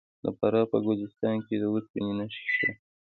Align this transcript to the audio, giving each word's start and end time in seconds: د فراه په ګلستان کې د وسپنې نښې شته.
د 0.23 0.25
فراه 0.37 0.65
په 0.71 0.77
ګلستان 0.85 1.37
کې 1.47 1.55
د 1.59 1.63
وسپنې 1.73 2.13
نښې 2.19 2.45
شته. 2.55 2.71